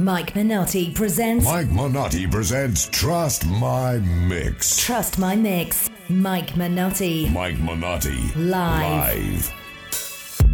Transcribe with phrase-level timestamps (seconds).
[0.00, 4.78] Mike Minotti presents Mike Minotti presents Trust My Mix.
[4.78, 5.90] Trust My Mix.
[6.08, 7.28] Mike Minotti.
[7.28, 8.32] Mike Minotti.
[8.34, 9.52] Live.
[9.52, 9.52] Live.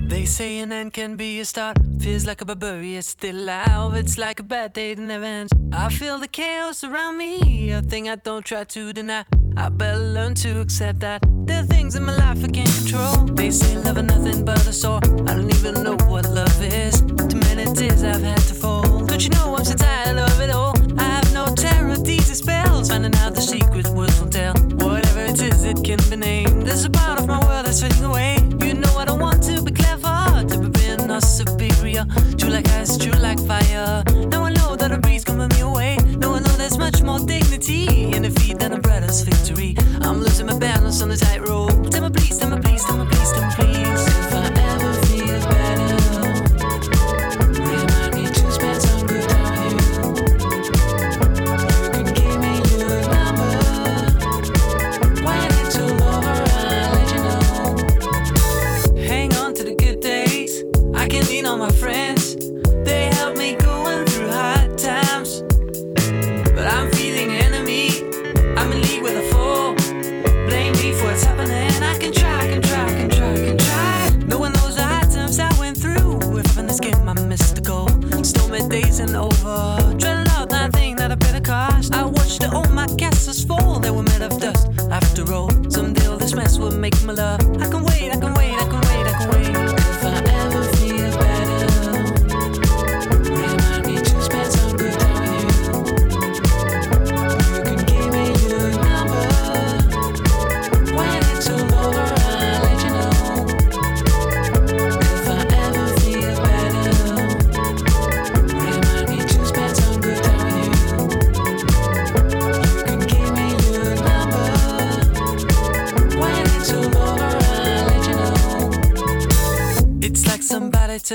[0.08, 1.78] They say an end can be a start.
[2.00, 3.94] Feels like a barbarian still alive.
[3.94, 5.52] It's like a bad day that never ends.
[5.72, 7.70] I feel the chaos around me.
[7.70, 9.26] A thing I don't try to deny.
[9.56, 13.26] I better learn to accept that there are things in my life I can't control.
[13.36, 15.00] They say love is nothing but a sore.
[15.28, 17.00] I don't even know what love is.
[17.00, 18.95] Too many tears I've had to fold.
[19.16, 20.74] Don't you know I'm so tired of it all?
[20.98, 22.90] I have no terror, these spells.
[22.90, 24.52] Finding out the secret words won't tell.
[24.52, 26.66] Whatever it is, it can be named.
[26.66, 28.36] There's a part of my world that's fading away.
[28.60, 32.04] You know I don't want to be clever, to be being not superior.
[32.36, 34.04] True like ice, true like fire.
[34.28, 35.96] Now I know that a breeze coming me away.
[36.18, 39.76] Now I know there's much more dignity in defeat than a brother's victory.
[40.02, 41.75] I'm losing my balance on the tightrope.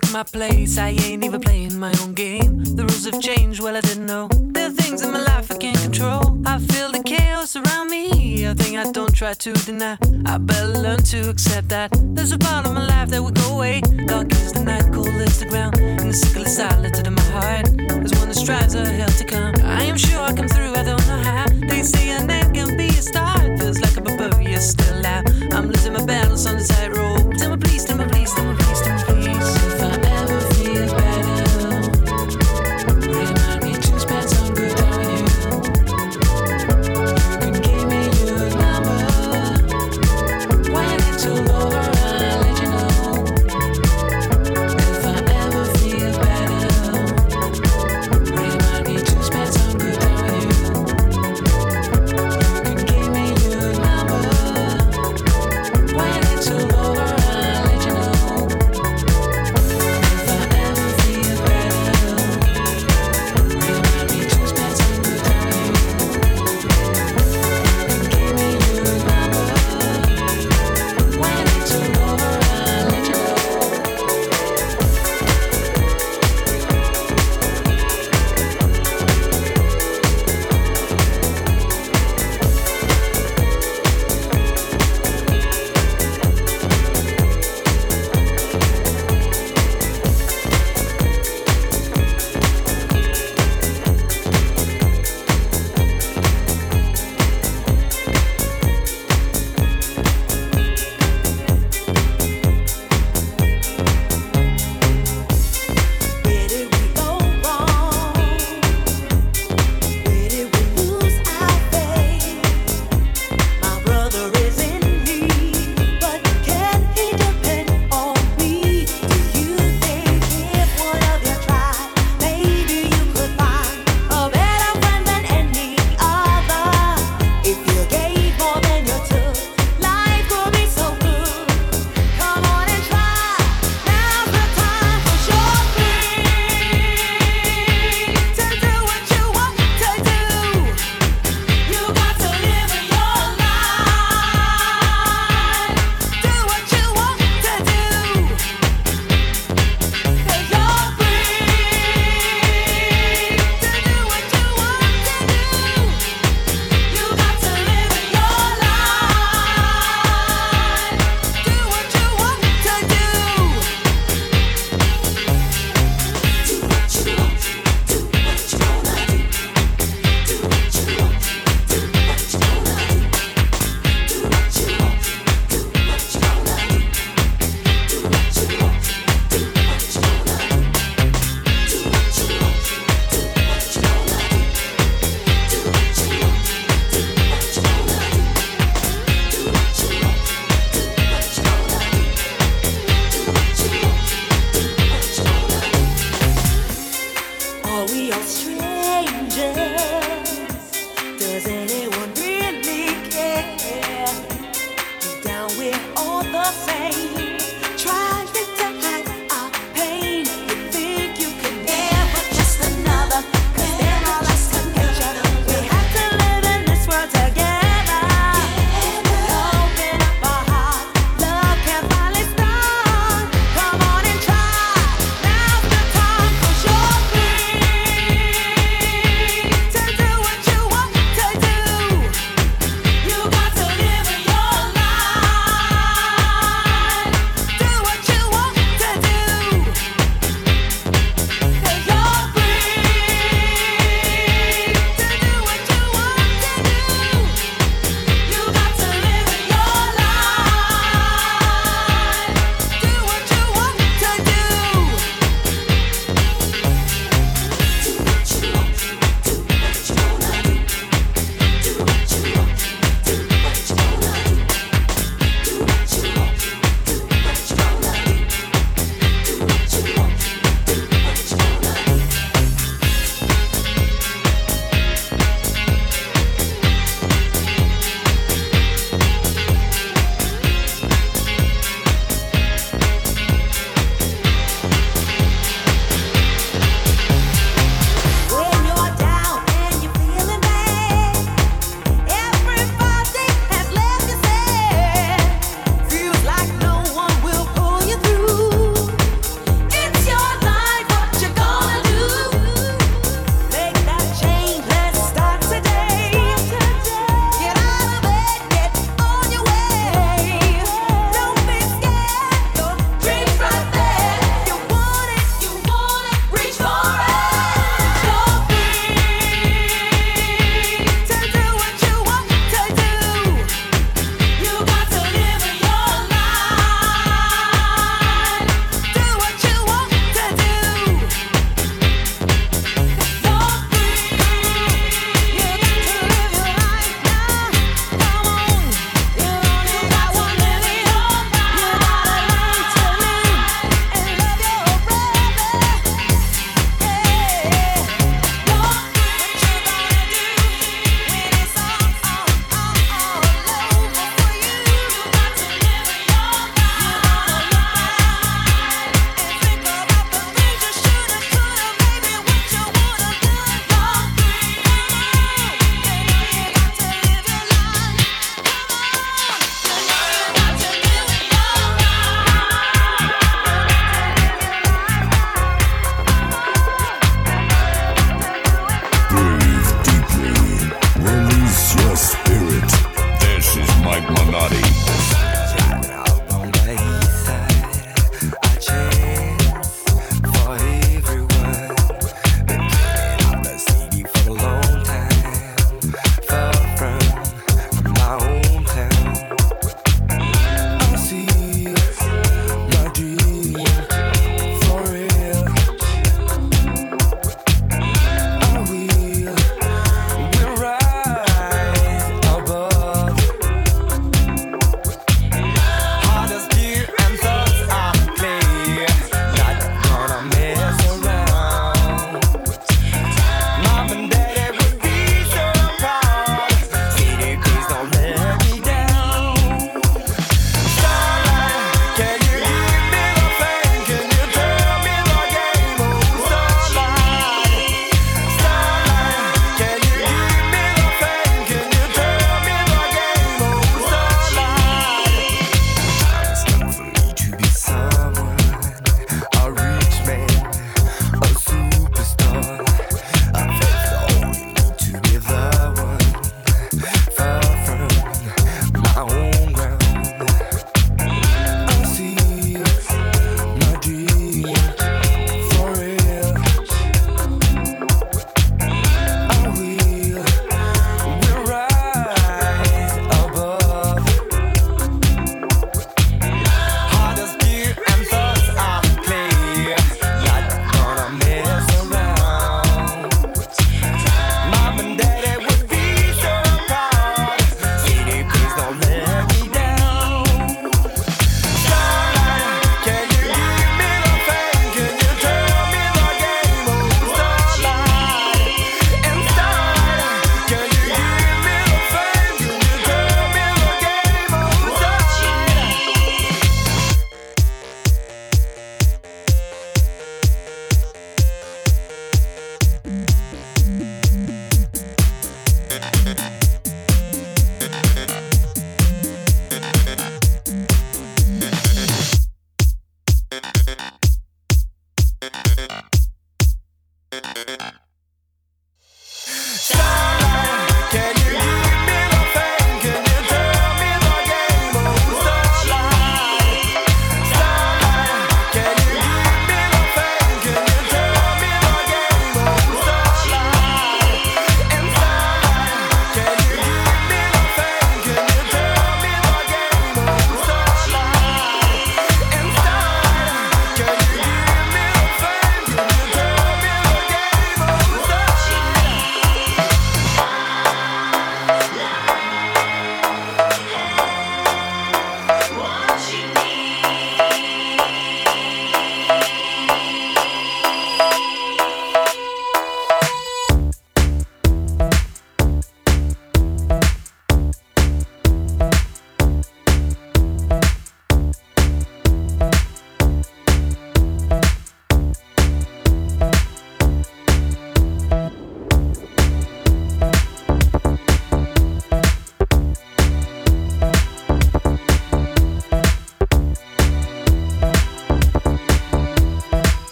[0.00, 0.78] Took my place.
[0.78, 2.62] I ain't even playing my own game.
[2.76, 4.28] The rules have changed, well, I didn't know.
[4.54, 6.40] There are things in my life I can't control.
[6.46, 8.44] I feel the chaos around me.
[8.44, 9.96] A thing I don't try to deny.
[10.26, 11.90] I better learn to accept that.
[12.14, 13.80] There's a part of my life that will go away.
[14.06, 15.78] Dark is the night, cold is the ground.
[15.78, 17.66] And the sickle is silent to my heart.
[17.76, 19.54] There's one that strives a hell to come.
[19.64, 21.46] I am sure I come through, I don't know how.
[21.70, 23.58] They say an end can be a start.
[23.58, 25.24] Feels like a barbarian still out.
[25.52, 27.27] I'm losing my balance on the tightrope.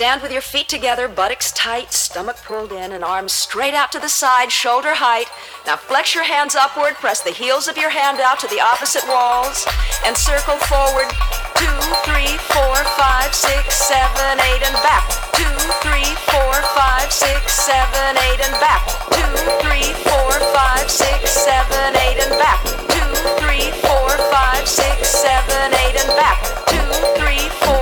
[0.00, 3.98] Stand with your feet together, buttocks tight, stomach pulled in, and arms straight out to
[4.00, 5.28] the side, shoulder height.
[5.66, 9.04] Now flex your hands upward, press the heels of your hand out to the opposite
[9.04, 9.68] walls,
[10.08, 11.04] and circle forward.
[11.52, 11.76] Two,
[12.08, 15.04] three, four, five, six, seven, eight, and back.
[15.36, 15.52] Two,
[15.84, 18.80] three, four, five, six, seven, eight, and back.
[19.12, 19.28] Two,
[19.60, 22.56] three, four, five, six, seven, eight, and back.
[22.88, 23.04] Two,
[23.36, 26.40] three, four, five, six, seven, eight, and back.
[26.72, 26.88] Two,
[27.20, 27.52] three,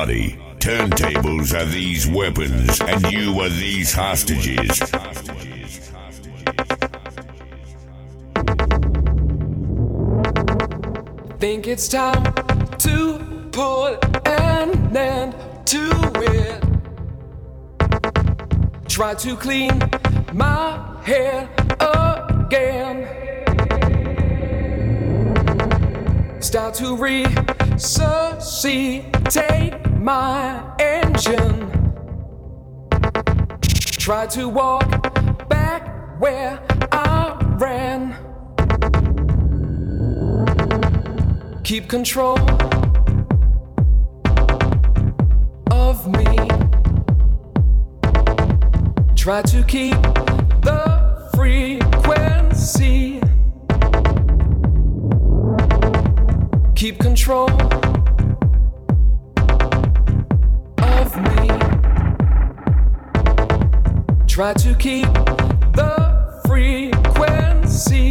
[0.00, 0.38] Minotti.
[0.58, 4.78] Turntables are these weapons, and you are these hostages.
[11.38, 12.24] Think it's time
[12.78, 13.18] to
[13.52, 15.34] put an end
[15.66, 16.64] to it.
[18.88, 19.78] Try to clean
[20.32, 21.46] my hair
[21.80, 23.06] again.
[26.40, 31.70] Start to resuscitate my engine.
[33.98, 34.88] Try to walk
[35.48, 36.58] back where
[36.90, 38.16] I ran.
[41.64, 42.38] Keep control
[45.70, 46.48] of me.
[49.16, 50.00] Try to keep
[50.62, 53.20] the frequency.
[56.74, 57.50] Keep control
[64.40, 65.12] Try to keep
[65.74, 68.09] the frequency.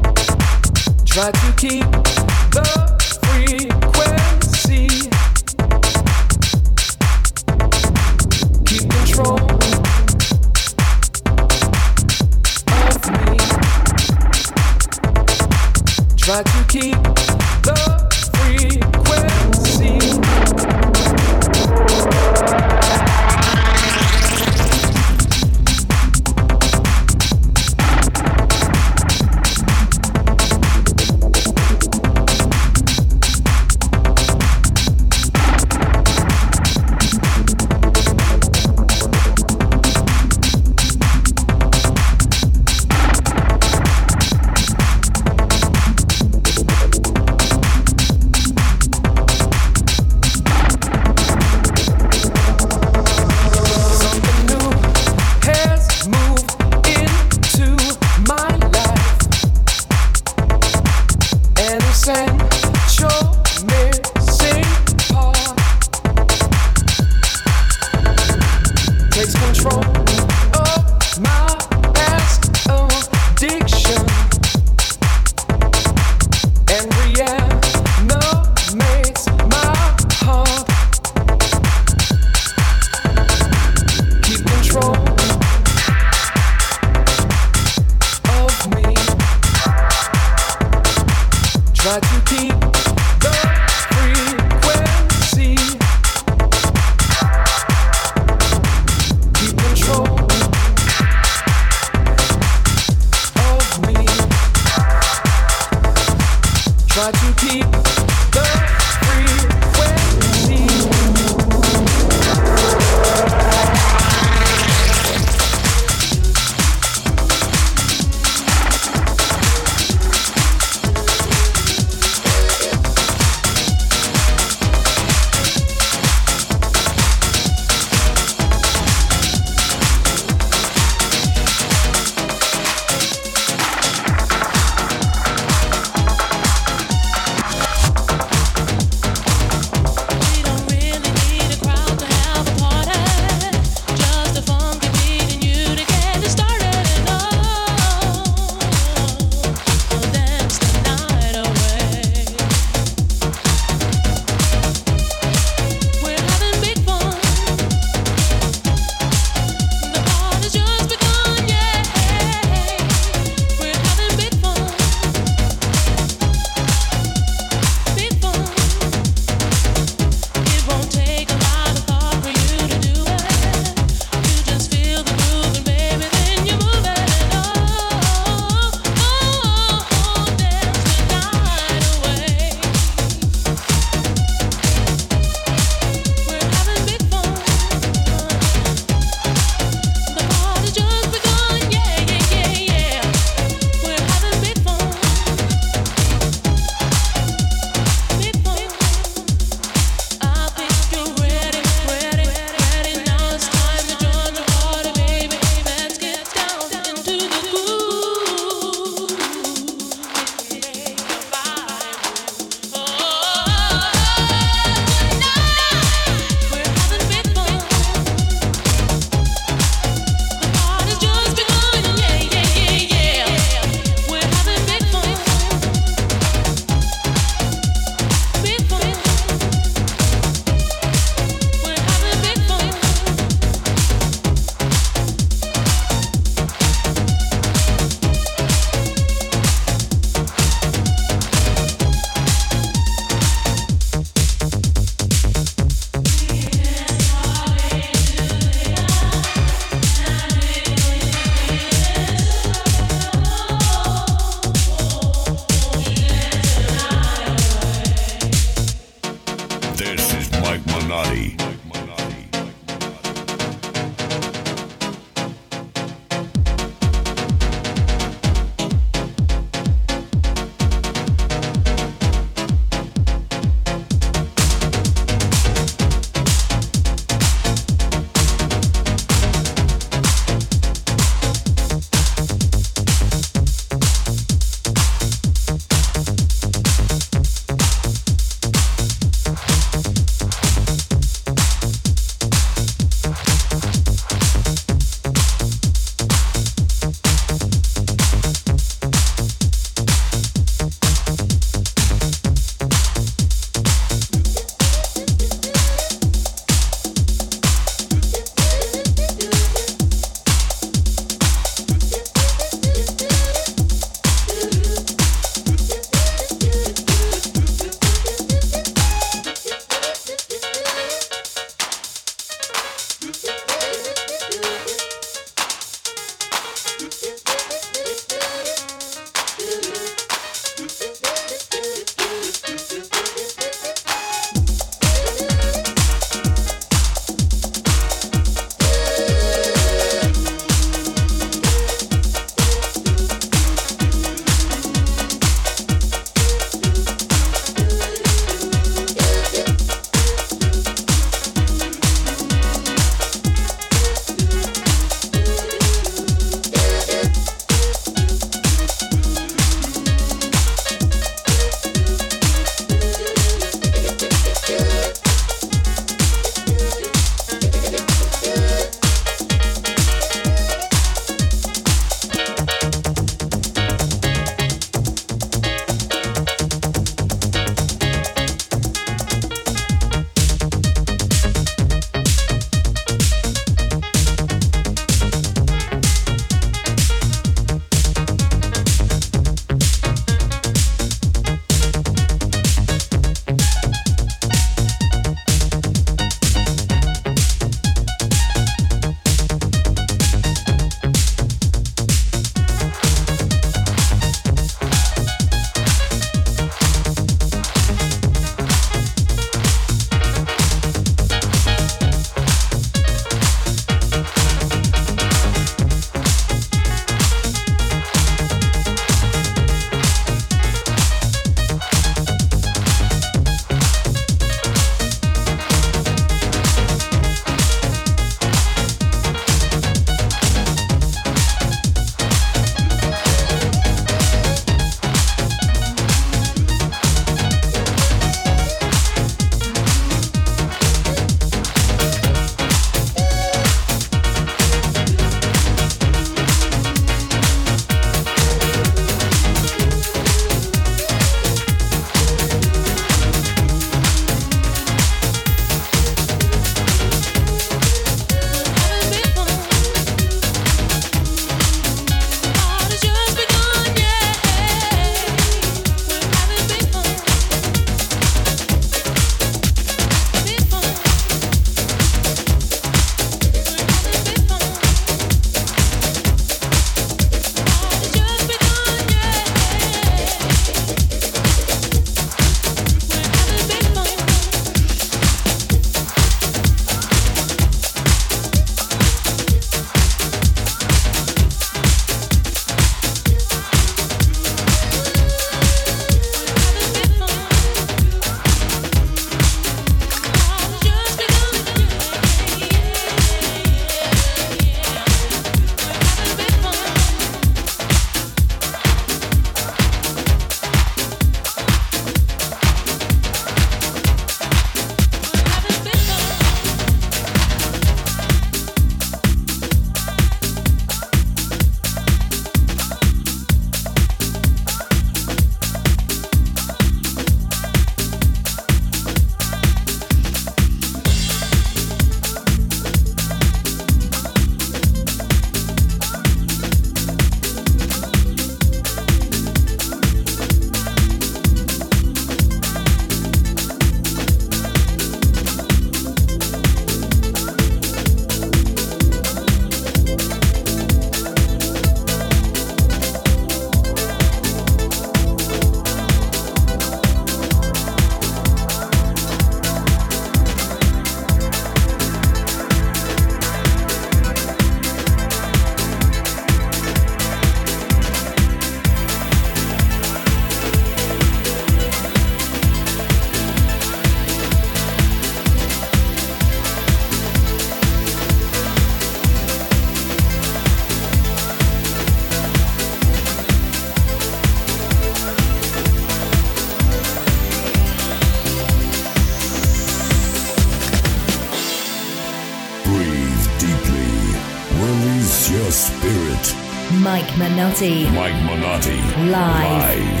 [597.51, 597.83] Minotti.
[597.91, 598.77] Mike Minotti.
[599.11, 599.11] Live.
[599.11, 600.00] Live.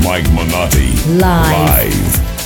[0.00, 0.88] Mike Minotti.
[1.18, 1.20] Live.
[1.20, 2.37] Live.